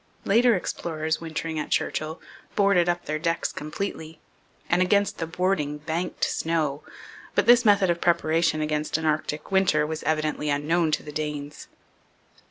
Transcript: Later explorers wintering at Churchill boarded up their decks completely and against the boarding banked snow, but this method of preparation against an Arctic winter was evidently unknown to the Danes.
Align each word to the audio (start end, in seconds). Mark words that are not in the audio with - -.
Later 0.25 0.55
explorers 0.55 1.21
wintering 1.21 1.59
at 1.59 1.69
Churchill 1.69 2.19
boarded 2.55 2.89
up 2.89 3.05
their 3.05 3.19
decks 3.19 3.51
completely 3.53 4.17
and 4.67 4.81
against 4.81 5.19
the 5.19 5.27
boarding 5.27 5.77
banked 5.77 6.23
snow, 6.23 6.81
but 7.35 7.45
this 7.45 7.63
method 7.65 7.91
of 7.91 8.01
preparation 8.01 8.61
against 8.61 8.97
an 8.97 9.05
Arctic 9.05 9.51
winter 9.51 9.85
was 9.85 10.01
evidently 10.01 10.49
unknown 10.49 10.89
to 10.93 11.03
the 11.03 11.11
Danes. 11.11 11.67